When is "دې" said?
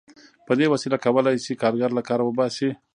0.59-0.65